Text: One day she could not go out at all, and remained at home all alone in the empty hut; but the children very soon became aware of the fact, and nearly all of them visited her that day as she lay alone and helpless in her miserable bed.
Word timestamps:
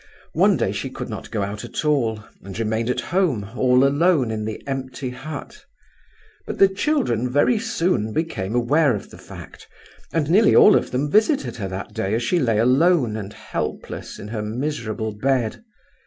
One 0.33 0.57
day 0.57 0.71
she 0.71 0.89
could 0.89 1.09
not 1.09 1.29
go 1.29 1.43
out 1.43 1.63
at 1.63 1.85
all, 1.85 2.23
and 2.41 2.57
remained 2.57 2.89
at 2.89 3.01
home 3.01 3.49
all 3.55 3.83
alone 3.87 4.31
in 4.31 4.45
the 4.45 4.59
empty 4.65 5.11
hut; 5.11 5.63
but 6.47 6.57
the 6.57 6.67
children 6.67 7.29
very 7.29 7.59
soon 7.59 8.11
became 8.11 8.55
aware 8.55 8.95
of 8.95 9.11
the 9.11 9.19
fact, 9.19 9.67
and 10.11 10.27
nearly 10.27 10.55
all 10.55 10.75
of 10.75 10.89
them 10.89 11.11
visited 11.11 11.57
her 11.57 11.67
that 11.67 11.93
day 11.93 12.15
as 12.15 12.23
she 12.23 12.39
lay 12.39 12.57
alone 12.57 13.15
and 13.15 13.33
helpless 13.33 14.17
in 14.17 14.29
her 14.29 14.41
miserable 14.41 15.11
bed. 15.11 15.63